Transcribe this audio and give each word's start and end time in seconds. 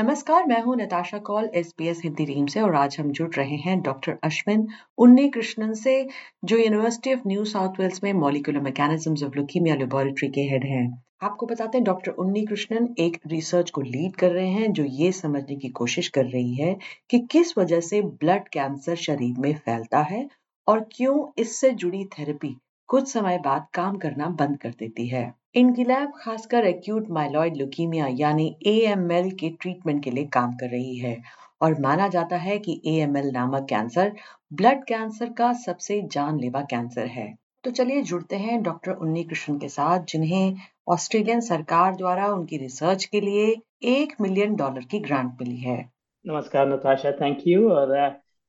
नमस्कार, 0.00 0.44
मैं 0.46 0.60
हूँ 0.62 0.74
नताशा 0.76 1.18
कौल 1.18 1.48
एसबीएस 1.54 2.00
हिंदी 2.04 2.24
टीम 2.26 2.44
से, 2.46 2.60
और 2.60 2.74
आज 2.74 2.96
हम 3.00 3.10
जुड़ 3.12 3.28
रहे 3.34 3.56
हैं 3.56 3.80
डॉक्टर 3.80 4.16
अश्विन 4.24 4.66
उन्नी 4.98 5.28
कृष्णन 5.28 5.72
से, 5.74 6.06
जो 6.44 6.56
university 6.58 7.12
of 7.14 7.26
New 7.26 7.44
South 7.44 7.80
Wales 7.80 8.02
में 8.04 8.12
molecular 8.12 8.60
mechanisms 8.60 9.22
of 9.22 9.34
leukaemia 9.34 9.74
laboratory 9.74 10.28
के 10.28 10.40
हेड 10.42 10.64
हैं। 10.64 10.86
आपको 11.22 11.46
बताते 11.46 11.78
हैं 11.78 11.84
डॉक्टर 11.84 12.12
उन्नी 12.12 12.44
कृष्णन 12.46 12.88
एक 12.98 13.18
रिसर्च 13.26 13.70
को 13.70 13.80
लीड 13.80 14.16
कर 14.16 14.30
रहे 14.30 14.48
हैं, 14.48 14.72
जो 14.72 14.84
ये 14.84 15.10
समझने 15.12 15.56
की 15.56 15.68
कोशिश 15.68 16.08
कर 16.08 16.24
रही 16.26 16.54
है 16.54 16.76
कि 17.10 17.18
किस 17.30 17.56
वजह 17.58 17.80
से 17.80 18.02
ब्लड 18.02 18.48
कैंसर 18.48 18.96
शरीर 18.96 19.34
में 19.38 19.54
फैलता 19.56 20.00
है 20.02 20.26
और 20.66 20.88
क्यों 20.92 21.26
इससे 21.38 21.70
जुड़ी 21.74 22.04
थेरेपी 22.18 22.56
कुछ 22.88 23.08
समय 23.08 23.38
बाद 23.38 23.66
काम 23.74 23.98
करना 23.98 24.28
बंद 24.40 24.58
कर 24.58 24.70
देती 24.70 25.06
है। 25.06 25.39
इनकी 25.54 25.84
लैब 25.84 26.12
खासकर 26.16 26.64
एक्यूट 26.64 27.06
माइलॉइड 27.10 27.56
ल्यूकीमिया 27.56 28.06
यानी 28.10 28.44
एएमएल 28.66 29.30
के 29.30 29.48
ट्रीटमेंट 29.50 30.04
के 30.04 30.10
लिए 30.10 30.26
काम 30.26 30.52
कर 30.52 30.70
रही 30.70 30.96
है 30.98 31.16
और 31.62 31.80
माना 31.80 32.08
जाता 32.08 32.36
है 32.36 32.58
कि 32.58 32.80
ए 32.86 33.06
नामक 33.06 33.66
कैंसर 33.68 34.12
ब्लड 34.52 34.84
कैंसर 34.84 35.32
का 35.32 35.52
सबसे 35.52 36.00
जानलेवा 36.02 36.60
कैंसर 36.60 37.06
है। 37.06 37.34
तो 37.64 37.70
चलिए 37.70 38.02
जुड़ते 38.02 38.36
हैं 38.36 38.62
डॉक्टर 38.62 38.92
उन्नी 38.92 39.24
कृष्ण 39.24 39.58
के 39.58 39.68
साथ, 39.68 40.04
जिन्हें 40.04 40.56
ऑस्ट्रेलियन 40.88 41.40
सरकार 41.40 41.96
द्वारा 41.96 42.26
उनकी 42.26 42.56
रिसर्च 42.56 43.04
के 43.04 43.20
लिए 43.20 43.54
एक 43.82 44.14
मिलियन 44.20 44.54
डॉलर 44.56 44.84
की 44.84 44.98
ग्रांट 44.98 45.32
मिली 45.40 45.56
है। 45.56 45.78
नमस्कार 46.26 46.68
नताशा 46.68 47.12
थैंक 47.12 47.38
यू 47.46 47.70
और 47.70 47.96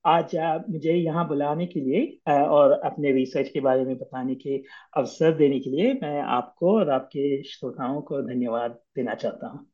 आज 0.06 0.36
मुझे 0.70 0.94
यहाँ 0.94 1.28
बुलाने 1.28 1.66
के 1.66 1.80
लिए 1.80 2.32
और 2.32 2.72
अपने 2.72 3.12
रिसर्च 3.12 3.50
के 3.50 3.60
बारे 3.60 3.84
में 3.86 3.98
बताने 3.98 4.36
के 4.36 4.58
अवसर 4.98 5.36
देने 5.38 5.60
के 5.60 5.70
लिए 5.70 5.94
मैं 5.94 6.22
आपको 6.22 6.78
और 6.78 6.90
आपके 6.90 7.44
श्रोताओं 7.44 8.02
को 8.02 8.22
धन्यवाद 8.22 8.72
देना 8.96 9.16
चाहता 9.16 9.48
हूँ। 9.48 9.66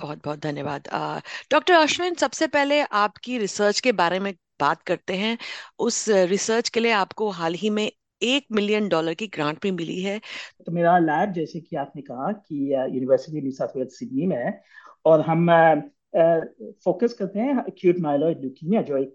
बहुत 0.00 0.24
बहुत 0.24 0.38
धन्यवाद। 0.38 0.88
डॉक्टर 1.50 1.74
अश्विन 1.74 2.14
सबसे 2.14 2.46
पहले 2.46 2.80
आपकी 2.82 3.38
रिसर्च 3.38 3.80
के 3.80 3.92
बारे 3.92 4.18
में 4.18 4.32
बात 4.60 4.82
करते 4.82 5.14
हैं। 5.14 5.36
उस 5.78 6.04
रिसर्च 6.08 6.68
के 6.68 6.80
लिए 6.80 6.92
आपको 6.92 7.30
हाल 7.30 7.54
ही 7.54 7.70
में 7.70 7.90
एक 8.22 8.46
मिलियन 8.52 8.88
डॉलर 8.88 9.14
की 9.14 9.26
ग्रांट 9.26 9.62
भी 9.62 9.70
मिली 9.70 10.00
है। 10.02 10.18
तो 10.66 10.72
मेरा 10.72 10.98
लैब 10.98 11.32
जैसे 11.32 11.60
कि 11.60 11.76
आपने 11.76 12.02
कहा 12.02 12.30
कि 12.32 12.72
university 12.72 13.40
New 13.40 13.52
South 13.52 13.76
Wales 13.76 13.98
Sydney 13.98 14.26
में 14.26 14.36
है 14.36 14.60
और 15.04 15.20
हम 15.20 15.46
फोकस 16.84 17.12
करते 17.18 17.38
हैं 17.38 17.64
एक्यूट 17.68 17.98
माइलॉइड 18.00 18.40
ल्यूकीमिया 18.40 18.82
जो 18.82 18.96
एक 18.96 19.14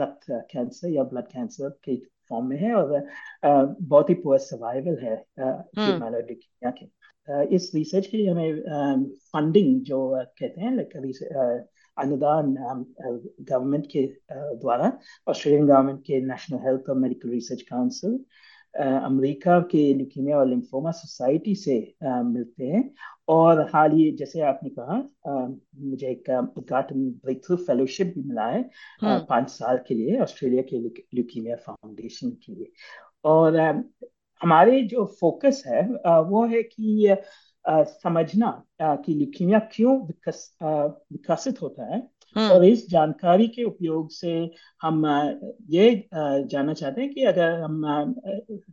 रक्त 0.00 0.30
कैंसर 0.52 0.88
या 0.88 1.02
ब्लड 1.12 1.26
कैंसर 1.32 1.68
के 1.84 1.96
फॉर्म 2.28 2.46
में 2.46 2.56
है 2.58 2.74
और 2.74 3.06
बहुत 3.44 4.10
ही 4.10 4.14
पुअर 4.14 4.38
सर्वाइवल 4.38 4.98
है 5.02 5.12
एक्यूट 5.12 6.00
माइलॉइड 6.00 6.26
ल्यूकीमिया 6.26 6.70
के। 6.78 7.54
इस 7.54 7.70
रिसर्च 7.74 8.06
के 8.06 8.16
लिए 8.16 8.30
हमें 8.30 9.04
फंडिंग 9.32 9.80
जो 9.84 9.98
कहते 10.38 10.60
हैं 10.60 10.74
लाइक 10.76 10.96
अनुदान 11.96 12.54
गवर्नमेंट 13.40 13.86
के 13.92 14.02
द्वारा 14.32 14.92
ऑस्ट्रेलियन 15.28 15.66
गवर्नमेंट 15.66 16.00
के 16.06 16.20
नेशनल 16.26 16.58
हेल्थ 16.64 16.88
और 16.90 16.96
मेडिकल 16.98 17.30
रिसर्च 17.30 17.62
काउंसिल 17.62 18.18
अमेरिका 18.74 19.60
के 19.60 19.94
ल्यूकीमिया 19.94 20.38
और 20.38 20.46
लिम्फोमा 20.48 20.90
सोसाइटी 20.90 21.54
से 21.54 21.94
मिलते 22.04 22.66
हैं 22.66 22.94
और 23.28 23.60
हाल 23.74 23.92
ही 23.92 24.10
जैसे 24.12 24.40
आपने 24.40 24.70
कहा 24.78 24.96
मुझे 25.80 26.06
एक 26.06 26.30
उद्घाटन 26.58 27.10
ब्रेक 27.24 27.44
थ्रू 27.46 27.56
फेलोशिप 27.56 28.12
भी 28.14 28.22
मिला 28.22 28.46
है 28.46 28.70
हम्म। 29.02 29.18
पाँच 29.18 29.50
साल 29.50 29.78
के 29.88 29.94
लिए 29.94 30.18
ऑस्ट्रेलिया 30.20 30.62
के 30.62 30.78
ल्यूकीमिया 30.78 31.56
फाउंडेशन 31.56 32.30
के 32.30 32.54
लिए 32.54 32.72
और 33.24 33.58
हमारे 34.42 34.82
जो 34.82 35.04
फोकस 35.20 35.62
है 35.66 35.82
वो 36.20 36.46
है 36.46 36.62
कि 36.62 37.16
समझना 37.68 38.62
कि 38.82 39.14
ल्यूकीमिया 39.14 39.58
क्यों 39.58 39.96
विकसित 41.12 41.62
होता 41.62 41.94
है। 41.94 42.10
और 42.38 42.64
इस 42.64 42.88
जानकारी 42.90 43.48
के 43.48 43.64
उपयोग 43.64 44.10
से 44.10 44.50
हम 44.82 45.06
ये 45.70 46.08
जानना 46.12 46.74
चाहते 46.74 47.00
हैं 47.00 47.14
कि 47.14 47.24
अगर 47.24 47.60
हम 47.60 47.82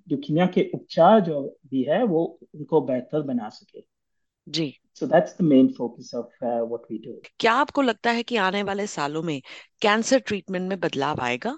ल्यूकीमिया 0.09 0.45
के 0.45 0.71
उपचार 0.73 1.19
जो 1.19 1.57
भी 1.67 1.83
है 1.83 2.03
वो 2.03 2.39
उनको 2.55 2.81
बेहतर 2.81 3.21
बना 3.21 3.49
सके। 3.49 3.83
जी। 4.49 4.77
So 4.95 5.07
that's 5.07 5.37
the 5.37 5.41
main 5.41 5.67
focus 5.77 6.11
of 6.15 6.45
what 6.45 6.81
we 6.91 6.97
do 6.97 7.21
क्या 7.39 7.53
आपको 7.53 7.81
लगता 7.81 8.11
है 8.11 8.23
कि 8.23 8.35
आने 8.37 8.63
वाले 8.63 8.87
सालों 8.87 9.23
में 9.23 9.41
कैंसर 9.81 10.19
ट्रीटमेंट 10.19 10.69
में 10.69 10.79
बदलाव 10.79 11.21
आएगा? 11.21 11.57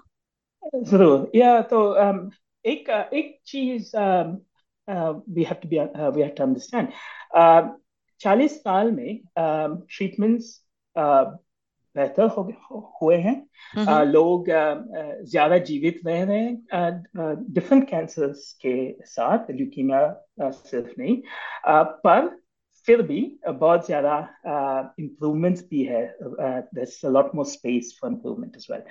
ज़रूर। 0.76 1.30
या 1.34 1.60
तो 1.62 1.78
um, 2.00 2.30
एक 2.66 2.90
एक 3.14 3.38
चीज़ 3.46 3.92
we 3.96 5.42
have 5.42 5.54
to 5.62 5.68
be 5.68 5.78
we 5.78 6.22
have 6.22 6.28
to 6.28 6.44
understand 6.44 6.88
चालीस 8.20 8.60
साल 8.60 8.92
में 8.92 9.20
ट्रीटमेंट्स 9.38 10.66
uh, 10.98 11.36
बेहतर 11.96 12.26
हो 12.28 12.42
हुए 13.02 13.16
हैं। 13.16 14.04
लोग 14.04 14.46
ज़्यादा 15.30 15.58
जीवित 15.58 16.00
रह 16.06 16.22
रहे 16.24 16.38
हैं 16.38 17.44
डिफरेंट 17.52 17.88
कैंसर्स 17.88 18.52
के 18.66 18.74
साथ 19.06 19.50
ल्यूकीमिया 19.50 20.50
सिर्फ़ 20.50 20.92
नहीं। 20.98 21.16
पर 22.04 22.28
फिर 22.88 23.02
भी 23.02 23.20
बहुत 23.48 23.86
ज़्यादा 23.86 24.18
इम्प्रूवमेंट्स 25.00 25.64
भी 25.70 25.82
है 25.84 26.02
lot 27.06 27.34
more 27.34 27.44
space 27.46 27.98
for 28.00 28.10
improvement 28.10 28.56
as 28.56 28.66
well 28.70 28.82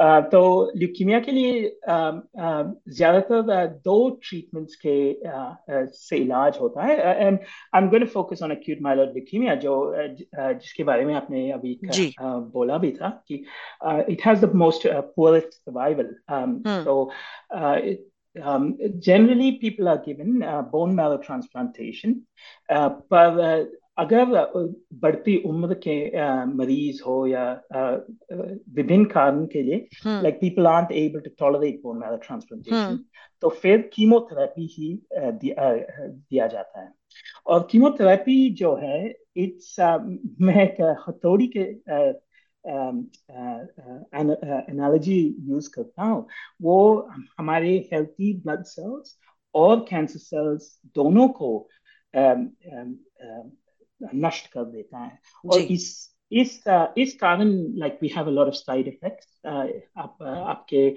तो 0.00 0.40
ल्यूकीमिया 0.76 1.18
के 1.20 1.32
लिए 1.32 1.68
ज़्यादातर 1.88 3.66
दो 3.84 3.98
ट्रीटमेंट्स 4.22 4.76
के 4.86 4.96
से 5.96 6.16
इलाज 6.16 6.58
होता 6.60 6.82
है। 6.82 6.96
And 7.26 7.38
I 7.74 7.82
am 7.82 7.88
going 7.90 8.04
to 8.04 8.10
focus 8.12 8.42
on 8.42 8.52
acute 8.52 8.80
myeloid 8.82 9.12
leukaemia 9.12 9.54
जो 9.66 9.76
जिसके 10.36 10.84
बारे 10.84 11.04
में 11.04 11.14
आपने 11.14 11.50
अभी 11.52 11.78
बोला 12.22 12.78
भी 12.78 12.90
था 12.92 13.08
कि 13.28 13.44
it 14.12 14.26
has 14.26 14.46
the 14.46 14.54
most 14.54 14.86
poorest 15.16 15.48
survival 15.48 16.14
तो 16.84 17.12
um, 18.36 18.76
generally 18.98 19.58
people 19.58 19.88
are 19.88 20.02
given 20.04 20.42
uh, 20.42 20.62
bone 20.62 20.94
marrow 20.94 21.18
transplantation 21.18 22.22
uh, 22.68 22.88
पर 23.12 23.40
uh, 23.42 23.64
अगर 23.98 24.24
बढ़ती 25.02 25.36
उम्र 25.46 25.74
के 25.86 25.96
मरीज़ 26.54 27.02
हो 27.02 27.26
या 27.26 27.44
विभिन्न 28.32 29.04
कारण 29.04 29.44
के 29.52 29.62
लिए 29.62 29.86
like 30.06 30.40
people 30.40 30.66
are 30.66 30.92
able 30.92 31.20
to 31.20 31.30
tolerate 31.38 31.80
bone 31.82 31.98
marrow 31.98 32.16
transplantation 32.26 32.98
तो 33.42 33.48
फिर 33.62 33.90
कीमोथेरेपी 33.94 34.66
ही 34.72 34.92
दिया, 35.12 35.72
दिया 36.06 36.46
जाता 36.46 36.80
है। 36.82 36.92
और 37.46 37.66
कीमोथेरेपी 37.70 38.50
जो 38.54 38.74
है 38.76 38.98
इट्स 39.36 39.76
मैं 40.40 40.64
हथौड़ी 41.08 41.46
के 41.56 41.60
एनालॉजी 44.72 45.18
यूज़ 45.48 45.70
करता 45.74 46.02
हूँ। 46.02 46.26
वो 46.62 47.08
हमारे 47.38 47.76
हेल्थी 47.92 48.32
ब्लड 48.40 48.62
सेल्स 48.66 49.16
और 49.54 49.80
कैंसर 49.90 50.18
सेल्स 50.18 50.78
दोनों 50.96 51.28
को 51.40 51.50
नष्ट 54.00 54.46
कर 54.46 54.64
देता 54.64 54.98
है 54.98 55.18
और 55.44 55.60
इस 55.60 56.14
इस 56.32 56.62
इस 56.98 57.16
कारण 57.20 57.50
like 57.78 57.98
we 58.02 58.08
have 58.08 58.26
a 58.26 58.30
lot 58.30 58.46
of 58.46 58.54
side 58.54 58.88
effects 58.88 59.46
आप 59.46 60.22
आपके 60.22 60.88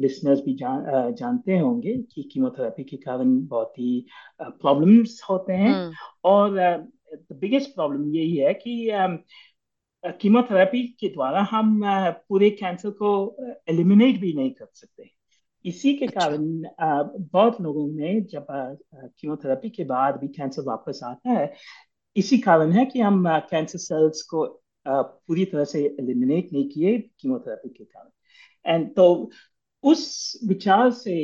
लिसनर्स 0.00 0.40
भी 0.40 0.54
जान 0.54 1.14
जानते 1.14 1.58
होंगे 1.58 1.96
कि 2.14 2.22
कीमोथेरेपी 2.22 2.84
के 2.84 2.96
कारण 2.96 3.38
बहुत 3.46 3.78
ही 3.78 4.06
प्रॉब्लम्स 4.40 5.20
होते 5.30 5.52
हैं 5.52 5.74
हम्म। 5.74 5.92
और 6.24 6.58
द 6.58 7.36
बिगेस्ट 7.40 7.74
प्रॉब्लम 7.74 8.14
यही 8.14 8.36
है 8.36 8.54
कि 8.54 8.76
कीमोथेरेपी 10.04 10.82
के 11.00 11.08
द्वारा 11.08 11.42
हम 11.50 11.80
पूरे 12.28 12.50
कैंसर 12.50 12.90
को 12.90 13.12
एलिमिनेट 13.68 14.20
भी 14.20 14.32
नहीं 14.32 14.50
कर 14.50 14.66
सकते 14.72 15.10
इसी 15.64 15.92
के 15.94 16.06
अच्छा। 16.06 16.20
कारण 16.20 16.62
बहुत 17.32 17.60
लोगों 17.60 17.86
में 17.86 18.24
जब 18.24 18.46
कीमोथेरेपी 18.94 19.70
के 19.70 19.84
बाद 19.84 20.16
भी 20.16 20.28
कैंसर 20.28 20.62
वापस 20.62 21.00
आता 21.04 21.30
है 21.30 21.52
इसी 22.16 22.38
कारण 22.38 22.72
है 22.72 22.84
कि 22.86 23.00
हम 23.00 23.24
कैंसर 23.50 23.78
सेल्स 23.78 24.22
को 24.34 24.44
पूरी 24.86 25.44
तरह 25.44 25.64
से 25.64 25.84
एलिमिनेट 26.00 26.52
नहीं 26.52 26.68
किए 26.68 26.98
कीमोथेरेपी 27.20 27.68
के 27.68 27.84
कारण। 27.84 28.10
एंड 28.66 28.94
तो 28.96 29.30
उस 29.84 30.40
विचार 30.48 30.90
से 30.90 31.14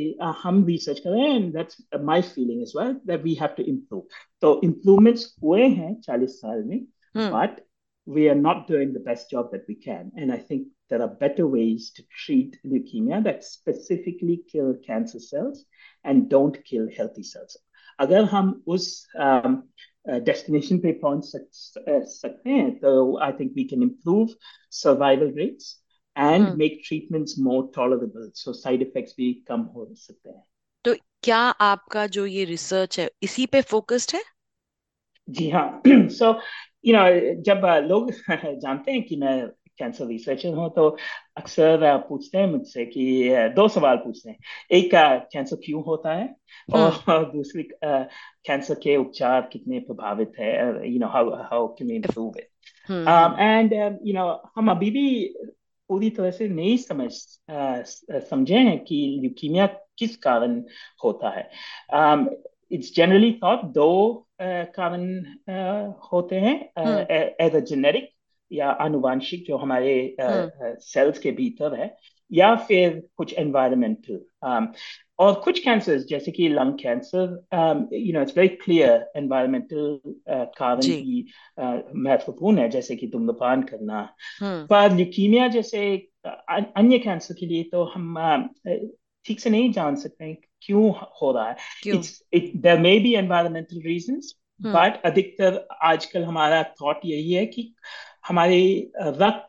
हम 0.42 0.64
रिसर्च 0.66 0.98
कर 0.98 1.10
रहे 1.10 1.28
हैं 1.31 1.50
that's 1.52 1.76
my 2.04 2.22
feeling 2.22 2.62
is 2.62 2.72
well 2.78 2.92
that 3.06 3.22
we 3.22 3.34
have 3.34 3.54
to 3.56 3.62
improve 3.62 4.02
तो 4.42 4.60
इम्प्रूवमेंट्स 4.64 5.34
हुए 5.42 5.66
हैं 5.69 5.94
चालीस 6.00 6.40
साल 6.40 6.62
में 6.64 6.78
but 7.16 7.60
we 8.06 8.26
are 8.28 8.34
not 8.37 8.70
doing 8.70 8.92
the 8.94 9.02
best 9.06 9.31
job 9.31 9.50
that 9.52 9.64
we 9.69 9.75
can 9.84 10.10
and 10.19 10.32
I 10.32 10.38
think 10.50 10.66
there 10.90 11.02
are 11.02 11.08
better 11.20 11.42
ways 11.54 11.92
to 11.96 12.02
treat 12.02 12.60
leukaemia 12.66 13.20
that 13.20 13.42
specifically 13.42 14.37
kill 14.52 14.72
cancer 14.87 15.19
cells 15.19 15.66
and 16.04 16.28
don't 16.31 16.56
kill 16.66 16.88
healthy 16.98 17.22
cells 17.22 17.56
अगर 17.98 18.25
हम 18.25 18.62
उस 18.66 18.87
destination 20.06 20.79
पे 20.79 20.93
पहुँच 20.93 21.25
सकते 21.25 22.50
हैं 22.50 22.79
तो 22.79 23.19
I 23.19 23.32
think 23.32 23.52
we 23.56 23.64
can 23.64 23.82
improve 23.82 24.29
survival 24.73 25.32
rates 25.37 25.85
and 26.17 26.49
make 26.56 26.81
treatments 26.87 27.35
more 27.38 27.70
tolerable 27.76 28.31
so 28.35 28.52
side 28.52 28.82
effects 28.82 29.14
भी 29.19 29.32
कम 29.49 29.61
हो 29.61 29.94
सकते 29.94 30.31
हैं। 30.31 30.44
तो 30.85 30.94
क्या 31.23 31.38
आपका 31.38 32.06
जो 32.06 32.26
ये 32.26 32.44
रिसर्च 32.44 33.00
है 33.00 33.11
इसी 33.23 33.47
पे 33.47 33.62
फोकस्ड 33.62 34.14
है? 34.14 34.23
जी 35.29 35.49
हाँ। 35.50 35.82
सो 35.87 36.41
यू 36.87 36.97
नो 36.97 37.02
जब 37.43 37.62
लोग 37.88 38.11
जानते 38.61 38.93
हैं 38.93 39.02
कि 39.02 39.17
मैं 39.17 39.50
कैंसर 39.80 40.06
रिसर्चर 40.06 40.54
हूँ 40.54 40.68
तो 40.76 40.88
अक्सर 41.36 41.96
पूछते 42.08 42.38
हैं 42.38 42.46
मुझसे 42.46 42.84
कि 42.86 43.02
दो 43.56 43.66
सवाल 43.68 43.96
पूछते 43.96 44.30
हैं। 44.30 44.36
एक 44.72 44.90
कैंसर 44.94 45.56
क्यों 45.64 45.82
होता 45.84 46.14
है? 46.14 46.28
और 46.68 47.24
दूसरी 47.32 47.62
कैंसर 47.84 48.74
के 48.82 48.96
उपचार 48.96 49.48
कितने 49.52 49.78
प्रभावित 49.80 50.32
है? 50.38 50.90
You 50.90 50.98
know 51.00 51.06
how 51.08 51.30
how 51.42 51.66
can 51.74 51.90
improve 51.90 52.38
it 52.38 52.48
and 53.38 53.72
you 54.06 54.14
know 54.14 54.28
हम 54.56 54.70
अभी 54.70 54.90
भी 54.90 55.34
पूरी 55.90 56.10
तरह 56.10 56.30
से 56.30 56.48
नहीं 56.48 56.76
समझ 56.76 57.10
समझे 58.30 58.56
हैं 58.56 58.78
कि 58.84 58.96
ल्यूकीमिया 59.22 59.66
किस 59.98 60.16
कारण 60.16 60.62
होता 61.04 61.30
है। 61.30 61.48
इट्स 62.72 62.94
जनरली 62.96 63.32
थॉट 63.44 63.64
दो 63.74 63.88
कारण 64.42 65.02
होते 66.12 66.36
हैं 66.36 66.54
एज 67.40 67.54
अ 67.56 67.60
जेनेरिक 67.60 68.08
या 68.52 68.70
आनुवांशिक 68.85 69.44
जो 69.47 69.56
हमारे 69.56 70.17
सेल्स 70.20 71.19
के 71.19 71.31
भीतर 71.32 71.75
है 71.75 71.97
या 72.31 72.55
फिर 72.69 73.02
कुछ 73.17 73.32
एनवायरमेंटल 73.35 74.20
और 75.19 75.32
कुछ 75.41 75.58
कैंसर 75.58 75.99
जैसे 76.00 76.31
कि 76.32 76.49
lung 76.49 76.73
cancer 76.73 77.88
you 77.94 78.12
know 78.12 78.23
it's 78.23 78.37
very 78.37 78.49
clear 78.49 79.11
environmental 79.17 80.00
कारण 80.58 80.81
भी 80.81 81.26
महत्वपूर्ण 81.61 82.58
है 82.58 82.69
जैसे 82.69 82.97
कि 82.97 83.06
धूम्रपान 83.06 83.62
करना। 83.62 84.02
पर 84.43 84.93
ल्यूकीमिया 84.93 85.49
जैसे 85.49 85.81
अन्य 86.26 86.99
कैंसर 86.99 87.35
के 87.35 87.47
लिए 87.47 87.62
तो 87.62 87.85
हम 87.85 88.49
ठीक 89.25 89.41
से 89.41 89.50
नहीं 89.50 89.73
जान 89.73 89.97
सकते 89.97 90.25
हैं 90.25 90.37
क्यों 90.62 90.91
हो 91.23 91.32
रहा 91.32 91.49
है। 91.49 91.56
It's 91.87 92.23
it 92.32 92.52
there 92.56 92.79
may 92.79 92.99
be 93.00 93.14
environmental 93.14 93.81
reason 93.87 94.20
but 94.62 95.02
अधिकतर 95.04 95.68
आजकल 95.82 96.24
हमारा 96.24 96.62
थॉट 96.62 97.00
यही 97.04 97.32
है 97.32 97.46
कि 97.46 97.74
हमारी 98.28 98.92
रक्त 98.96 99.48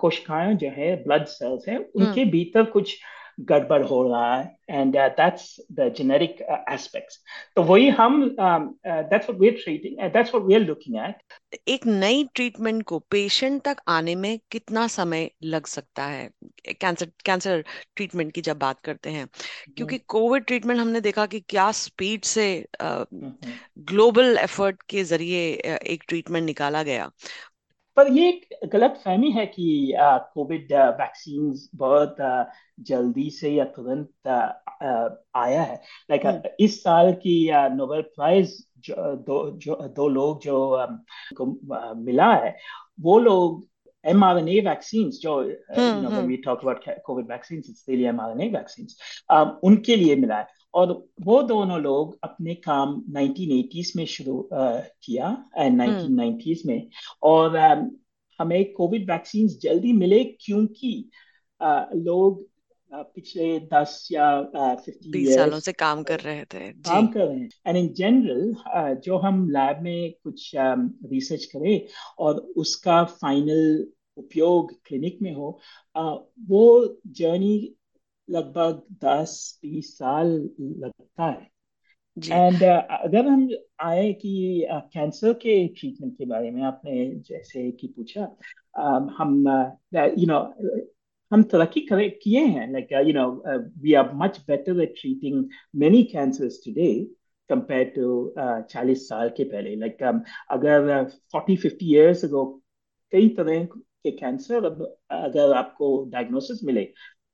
कोशिकाएँ 0.00 0.54
जो 0.54 0.68
है 0.68 1.04
ब्लड 1.04 1.24
सेल्स 1.24 1.68
है 1.68 1.78
उनके 1.78 2.24
भीतर 2.24 2.64
कुछ 2.64 2.96
गड़बड़ 3.40 3.82
हो 3.82 4.02
रहा 4.08 4.36
है 4.36 4.56
and 4.70 4.96
that's 4.96 5.56
the 5.72 5.92
generic 5.96 6.40
aspects 6.70 7.18
तो 7.56 7.62
वही 7.62 7.88
हम 7.88 8.22
that's 8.38 9.28
what 9.30 9.40
we 9.40 9.48
are 9.48 9.54
treating 9.54 9.98
that's 10.12 10.34
what 10.34 10.46
we 10.46 10.54
are 10.54 10.60
looking 10.60 10.96
at 10.98 11.58
एक 11.68 11.86
नई 11.86 12.24
ट्रीटमेंट 12.34 12.82
को 12.82 12.98
पेशेंट 13.10 13.62
तक 13.62 13.76
आने 13.88 14.14
में 14.14 14.38
कितना 14.50 14.86
समय 14.86 15.30
लग 15.44 15.66
सकता 15.66 16.04
है? 16.04 16.30
कैंसर 16.80 17.10
कैंसर 17.24 17.64
ट्रीटमेंट 17.96 18.32
की 18.32 18.40
जब 18.40 18.58
बात 18.58 18.80
करते 18.80 19.10
हैं 19.10 19.26
क्योंकि 19.76 19.98
कोविड 20.08 20.44
ट्रीटमेंट 20.44 20.80
हमने 20.80 21.00
देखा 21.00 21.26
कि 21.26 21.40
क्या 21.48 21.70
स्पीड 21.72 22.24
से 22.24 22.46
ग्लोबल 22.82 24.36
एफर्ट 24.38 24.82
के 24.88 25.04
ज़रिए 25.04 25.48
एक 25.86 26.04
ट्रीटमेंट 26.08 26.44
निकाला 26.46 26.82
गया। 26.82 27.10
पर 27.96 28.10
ये 28.12 28.28
एक 28.28 28.68
गलत 28.72 29.00
फहमी 29.04 29.30
है 29.30 29.46
कि 29.46 29.92
कोविड 30.34 30.72
वैक्सीन 30.72 31.54
बहुत 31.74 32.16
जल्दी 32.80 33.30
से 33.30 33.50
या 33.50 33.64
तुरंत 33.76 34.28
आया 35.36 35.62
है 35.62 35.80
लाइक 36.10 36.56
इस 36.60 36.82
साल 36.82 37.12
की 37.12 37.38
नोबेल 37.52 38.02
प्राइज 38.16 38.66
दो 38.90 39.38
जो 39.58 39.76
दो 39.96 40.08
लोग 40.08 40.42
जो 40.42 40.58
को 41.40 41.46
मिला 41.94 42.34
है 42.34 42.56
वो 43.00 43.18
लोग 43.18 43.64
mRNA 44.04 44.62
vaccines 44.64 45.16
जो 45.22 45.32
you 45.44 45.56
know 45.76 46.10
when 46.10 46.26
we 46.26 46.36
talk 46.42 46.62
about 46.62 46.84
COVID 47.08 47.26
vaccines 47.26 47.68
it's 47.68 47.82
really 47.88 48.04
mRNA 48.04 48.52
vaccines 48.52 48.94
um, 49.30 49.48
उनके 49.62 49.96
लिए 49.96 50.16
मिला 50.16 50.38
है 50.38 50.55
और 50.76 50.90
वो 51.20 51.42
दोनों 51.42 51.80
लोग 51.80 52.18
अपने 52.24 52.54
काम 52.54 52.90
1980s 53.10 53.96
में 53.96 54.04
शुरू 54.06 54.48
किया 54.52 55.28
एंड 55.56 55.80
1990s 55.80 56.64
में। 56.66 56.88
और 57.22 57.56
हमें 58.38 58.72
कोविड 58.72 59.10
वैक्सीन 59.10 59.48
जल्दी 59.62 59.92
मिले 59.92 60.24
क्योंकि 60.40 60.92
लोग 61.96 62.44
पिछले 62.94 63.58
दस 63.72 64.08
या 64.12 64.42
फिफ्टी 64.74 65.24
सालों 65.26 65.60
से 65.60 65.72
काम 65.72 66.02
कर 66.02 66.20
रहे 66.20 66.44
थे। 66.44 66.72
काम 66.72 67.06
कर 67.06 67.24
रहे 67.26 67.38
हैं। 67.38 67.50
एंड 67.66 67.76
इन 67.76 67.88
जनरल 67.94 68.54
जो 69.04 69.16
हम 69.18 69.48
लैब 69.50 69.82
में 69.82 70.12
कुछ 70.24 70.52
रिसर्च 70.56 71.44
करें 71.44 71.80
और 72.18 72.38
उसका 72.56 73.02
फाइनल 73.04 73.86
उपयोग 74.16 74.72
क्लिनिक 74.84 75.18
में 75.22 75.32
हो 75.34 75.48
वो 76.48 76.62
जर्नी 77.06 77.56
लगभग 78.30 78.82
दस 79.04 79.58
बीस 79.62 79.92
साल 79.98 80.50
लगता 80.60 81.24
है। 81.24 81.56
एंड 82.16 82.56
uh, 82.56 82.82
अगर 83.00 83.26
हम 83.26 83.48
आए 83.80 84.12
कि 84.12 84.66
कैंसर 84.70 85.28
uh, 85.28 85.34
के 85.34 85.66
ट्रीटमेंट 85.68 86.12
के 86.18 86.26
बारे 86.26 86.50
में 86.50 86.62
आपने 86.62 87.06
जैसे 87.28 87.70
कि 87.70 87.86
पूछा 87.86 88.36
uh, 88.80 89.10
हम 89.18 89.44
यू 90.18 90.26
नो 90.26 90.38
हम 91.30 91.42
तरक्की 91.42 91.80
करे 91.80 92.08
किए 92.22 92.44
हैं। 92.44 92.72
Like 92.72 92.92
you 93.06 93.12
know 93.12 93.28
we 93.82 93.94
are 93.94 94.10
much 94.14 94.38
better 94.48 94.80
at 94.82 94.94
treating 95.00 95.44
many 95.76 96.02
cancers 96.02 96.60
today 96.64 96.92
compare 97.50 97.92
to 97.96 98.34
चालीस 98.70 99.08
साल 99.08 99.28
के 99.28 99.44
पहले। 99.44 99.74
लाइक 99.76 99.96
like, 99.96 100.14
um, 100.14 100.20
अगर 100.50 101.04
फोर्टी 101.32 101.56
फिफ्टी 101.56 101.94
इयर्स 101.94 102.24
अगो 102.24 102.44
कई 103.12 103.28
तरह 103.28 103.64
के 103.64 104.10
कैंसर 104.10 104.64
अगर 105.10 105.52
आपको 105.52 105.88
डायग्नोसिस 106.12 106.64
मिले 106.64 106.82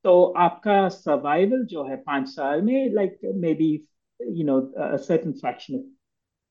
तो 0.03 0.23
आपका 0.23 0.87
सर्वाइवल 0.89 1.65
जो 1.65 1.83
है 1.83 1.95
पाँच 1.95 2.27
साल 2.27 2.61
में 2.61 2.93
like 2.93 3.19
may 3.35 3.53
be 3.53 3.87
you 4.21 4.45
know 4.45 4.59
certain 4.97 5.33
fraction 5.33 5.77
of 5.77 5.83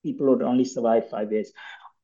people 0.04 0.26
would 0.26 0.42
only 0.42 0.64
survive 0.64 1.08
five 1.10 1.32
years. 1.32 1.52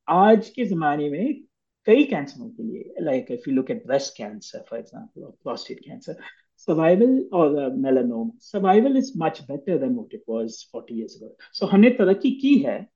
आज 0.09 0.49
के 0.49 0.65
जमाने 0.65 1.09
में 1.11 1.41
कई 1.87 2.05
कैंसरों 2.05 2.49
के 2.50 2.62
लिए 2.62 2.95
like 3.00 3.27
if 3.31 3.49
you 3.49 3.55
look 3.55 3.71
at 3.71 3.87
breast 3.87 4.17
cancer 4.17 4.65
for 4.71 4.79
example 4.79 5.23
और 5.23 5.31
prostate 5.31 5.81
cancer 5.81 6.17
survival 6.69 7.12
or 7.33 7.45
uh, 7.56 8.25
survival 8.41 8.97
is 8.97 9.11
much 9.17 9.37
better 9.47 9.79
than 9.79 9.95
what 9.95 10.12
it 10.12 10.23
was 10.27 10.67
40 10.73 10.95
years 10.95 11.15
ago. 11.17 11.29
So 11.53 11.67
हमने 11.67 11.91
तरक्की 11.91 12.31
की 12.31 12.59
है। 12.59 12.87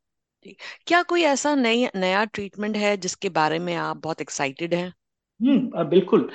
क्या 0.87 1.03
कोई 1.03 1.23
ऐसा 1.23 1.55
नई 1.55 1.87
नया 1.97 2.25
ट्रीटमेंट 2.25 2.77
है 2.77 2.97
जिसके 2.97 3.29
बारे 3.29 3.59
में 3.59 3.75
आप 3.75 3.97
बहुत 3.97 4.21
एक्साइटेड 4.21 4.75
हैं? 4.75 4.93
हम्म 5.43 5.85
बिल्कुल। 5.85 6.29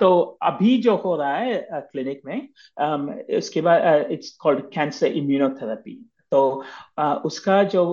तो 0.00 0.38
अभी 0.42 0.76
जो 0.82 0.96
हो 0.96 1.16
रहा 1.16 1.36
है 1.36 1.68
क्लिनिक 1.72 2.22
में 2.26 2.48
उसके 3.38 3.60
बाद 3.60 4.10
इट्स 4.10 4.36
कॉल्ड 4.36 4.60
कैंसर 4.74 5.06
इम्यूनोथेरेपी 5.06 6.04
तो 6.30 6.64
उसका 7.24 7.62
जो 7.64 7.84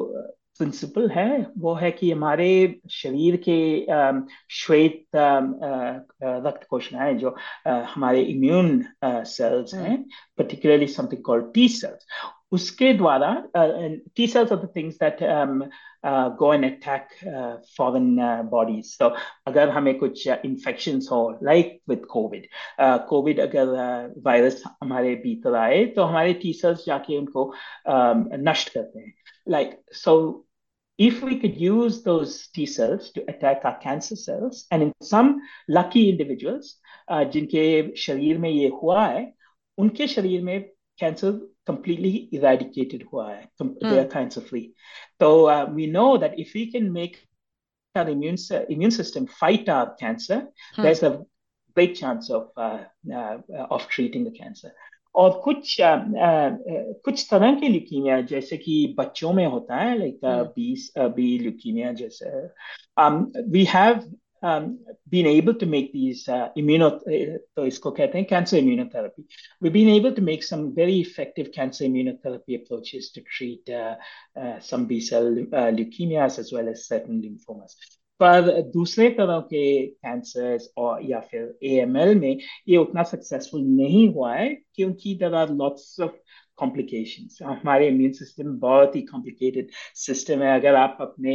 प्रिंसिपल 0.57 1.09
है, 1.09 1.47
वो 1.57 1.73
है 1.73 1.91
कि 1.91 2.11
हमारे 2.11 2.79
शरीर 2.89 3.35
के 3.49 3.55
श्वेत 4.49 5.05
रक्त 5.15 6.67
कोशिकाएँ 6.69 7.13
जो 7.13 7.35
हमारे 7.67 8.21
इम्यून 8.21 8.83
सेल्स 9.05 9.73
हैं 9.73 10.05
particularly 10.38 10.86
something 10.86 11.22
called 11.24 11.52
T 11.54 11.68
cells 11.68 12.06
उसके 12.52 12.92
द्वारा 12.94 13.30
T 13.56 14.26
cells 14.26 14.52
are 14.52 14.58
the 14.58 14.68
things 14.76 14.96
that 15.02 15.18
go 16.38 16.52
and 16.54 16.64
attack 16.64 17.08
foreign 17.76 18.16
bodies 18.50 18.96
तो 18.98 19.08
अगर 19.46 19.68
हमें 19.70 19.96
कुछ 19.98 20.26
इन्फेक्शन 20.28 21.00
हो 21.12 21.20
लाइक 21.42 21.80
विद 21.88 22.04
कोविड 22.10 22.46
कोविड 23.08 23.40
अगर 23.40 23.66
वायरस 24.26 24.62
uh, 24.62 24.70
हमारे 24.82 25.14
भीतर 25.24 25.54
आए 25.56 25.84
तो 25.96 26.04
हमारे 26.04 26.32
टी 26.42 26.52
सेल्स 26.52 26.84
जाके 26.86 27.18
उनको 27.18 27.52
um, 27.90 28.26
नष्ट 28.48 28.72
करते 28.74 28.98
हैं 28.98 29.12
like 29.48 29.80
so 29.94 30.46
if 30.98 31.22
we 31.22 31.36
could 31.36 31.56
use 31.56 32.02
those 32.02 32.48
T 32.48 32.66
cells 32.66 33.10
to 33.12 33.22
attack 33.26 33.62
our 33.64 33.78
cancer 33.78 34.16
cells, 34.16 34.66
and 34.70 34.82
in 34.82 34.92
some 35.00 35.40
lucky 35.66 36.10
individuals, 36.10 36.74
uh, 37.08 37.24
जिनके 37.24 37.96
शरीर 37.96 38.38
में 38.38 38.50
ये 38.50 38.68
हुआ 38.82 39.06
है 39.06 39.22
उनके 39.77 40.07
शरीर 40.07 40.41
में 40.43 40.59
कैंसर 40.99 41.31
कंप्लीटली 41.67 42.09
इराडिकेटेड 42.33 43.03
हुआ 43.13 43.31
है 43.31 43.49
कैंसर 43.61 44.41
फ्री 44.41 44.61
hmm. 44.61 45.19
तो 45.19 45.73
we 45.75 45.87
know 45.91 46.17
that 46.17 46.35
if 46.39 46.57
you 46.57 46.65
can 46.71 46.91
make 46.91 47.17
our 47.95 48.09
immune 48.09 48.35
immune 48.71 48.89
system 48.89 49.25
fight 49.39 49.69
our 49.69 49.85
cancer 49.99 50.41
there 50.79 50.91
is 50.91 51.05
a 51.05 51.09
great 51.09 51.95
chance 51.97 52.31
of 52.31 52.59
of 53.71 53.87
treating 53.95 54.27
the 54.27 54.33
cancer 54.37 54.75
और 55.15 55.39
कुछ 55.43 55.81
uh, 55.81 55.97
uh, 55.97 56.51
कुछ 57.05 57.27
तरह 57.31 57.53
के 57.59 57.67
leukaemia 57.67 58.19
जैसे 58.21 58.57
कि 58.57 58.95
बच्चों 58.97 59.31
में 59.33 59.45
होता 59.45 59.75
है 59.75 59.97
लाइक 59.99 60.19
बीस 60.55 60.91
बी 60.97 61.37
ल्यूकीमिया 61.39 61.91
जैसे 61.93 62.31
um, 62.99 63.25
we 63.47 63.63
have 63.65 64.01
um, 64.44 64.78
been 65.08 65.26
able 65.26 65.54
to 65.54 65.66
make 65.66 65.92
these 65.92 66.28
uh, 66.28 66.48
immuno, 66.56 66.90
तो 67.56 67.66
इसको 67.66 67.90
कहते 67.90 68.18
हैं 68.18 68.28
cancer 68.28 68.56
immunotherapy. 68.56 69.24
We've 69.60 69.72
been 69.72 69.88
able 69.88 70.14
to 70.14 70.22
make 70.22 70.42
some 70.42 70.74
very 70.74 70.98
effective 71.00 71.52
cancer 71.52 71.84
immunotherapy 71.84 72.62
approaches 72.62 73.10
to 73.12 73.22
treat 73.22 73.68
uh, 73.68 73.96
uh, 74.36 74.60
some 74.60 74.86
B 74.86 75.00
cell 75.00 75.26
uh, 75.52 75.70
leukemias 75.70 76.38
as 76.38 76.52
well 76.52 76.68
as 76.68 76.86
certain 76.86 77.20
lymphomas. 77.22 77.74
पर 78.22 78.60
दूसरे 78.72 79.08
तरह 79.18 79.38
के 79.50 79.86
cancers 79.86 80.68
और 80.76 81.04
या 81.10 81.20
फिर 81.20 81.58
ए 81.64 81.84
में 81.86 82.38
ये 82.68 82.76
उतना 82.76 83.02
सक्सेसफुल 83.02 83.62
नहीं 83.62 84.08
हुआ 84.14 84.34
है 84.34 84.48
क्योंकि 84.74 85.14
there 85.22 85.34
are 85.34 85.50
lots 85.50 86.00
of 86.00 86.18
complications 86.57 87.37
हमारे 87.43 87.87
इम्यून 87.87 88.11
सिस्टम 88.13 88.57
बहुत 88.59 88.95
ही 88.95 89.01
कॉम्प्लिकेटेड 89.03 89.69
सिस्टम 89.95 90.41
है। 90.43 90.59
अगर 90.59 90.75
आप 90.75 90.97
अपने 91.01 91.33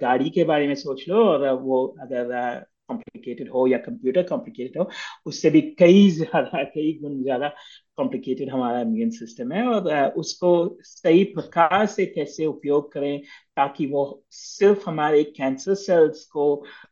गाड़ी 0.00 0.30
के 0.30 0.44
बारे 0.44 0.66
में 0.68 0.74
सोच 0.76 1.04
लो 1.08 1.24
और 1.24 1.48
वो 1.60 1.86
अगर 2.02 2.64
कॉम्प्लिकेटेड 2.88 3.50
हो 3.50 3.66
या 3.66 3.78
कंप्यूटर 3.78 4.22
कॉम्प्लिकेटेड 4.28 4.78
हो, 4.78 4.88
उससे 5.26 5.50
भी 5.50 5.60
कई 5.78 6.08
ज़्यादा, 6.10 6.62
कई 6.64 6.92
गुण 7.02 7.22
ज़्यादा 7.22 7.48
कॉम्प्लिकेटेड 7.96 8.50
हमारा 8.50 8.80
इम्यून 8.80 9.10
सिस्टम 9.10 9.52
है 9.52 9.66
और 9.68 10.12
उसको 10.18 10.50
सही 10.82 11.24
प्रकार 11.34 11.86
से 11.86 12.06
कैसे 12.06 12.46
उपयोग 12.46 12.92
करें 12.92 13.20
ताकि 13.56 13.86
वो 13.86 14.04
सिर्फ़ 14.30 14.88
हमारे 14.88 15.22
कैंसर 15.36 15.74
सेल्स 15.76 16.24
को 16.26 16.46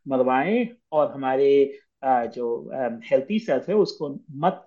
मरवाएँ 0.09 0.67
और 0.93 1.11
हमारे 1.13 1.51
जो 2.05 2.71
हेल्थी 3.11 3.39
सेल्स 3.39 3.69
है 3.69 3.75
उसको 3.75 4.09
मत 4.31 4.67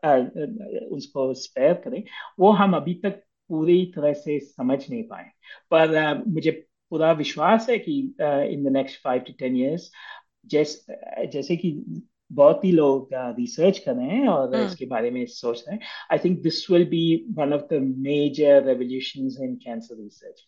उसको 0.92 1.34
स्पेयर 1.34 1.74
करें। 1.74 2.04
वो 2.40 2.52
हम 2.52 2.74
अभी 2.74 2.94
तक 2.94 3.24
पूरी 3.50 3.86
तरह 3.96 4.14
से 4.14 4.40
समझ 4.40 4.90
नहीं 4.90 5.04
पाए। 5.04 5.26
पर 5.74 6.24
मुझे 6.28 6.52
पूरा 6.90 7.12
विश्वास 7.12 7.70
है 7.70 7.78
कि 7.80 8.00
in 8.22 8.64
the 8.64 8.68
next 8.68 9.02
five 9.04 9.22
to 9.22 9.34
ten 9.40 9.58
years 9.58 9.92
जैसे 10.46 11.28
जैसे 11.28 11.56
कि 11.56 12.02
बहुत 12.32 12.66
ही 12.66 12.72
लोग 12.72 13.10
रिसर्च 13.14 13.80
कर 13.80 13.94
रहे 13.94 14.08
हैं 14.08 14.28
और 14.28 14.56
hmm. 14.56 14.66
इसके 14.66 14.86
बारे 14.86 15.12
में 15.12 15.26
सोच 15.26 15.64
रहे 15.68 15.76
हैं 15.76 15.84
I 16.12 16.18
think 16.18 16.42
this 16.42 16.72
will 16.72 16.86
be 16.86 17.26
one 17.32 17.54
of 17.54 17.62
the 17.62 17.74
major 17.98 18.64
revolutions 18.64 19.38
in 19.42 19.56
cancer 19.56 19.96
research 19.96 20.48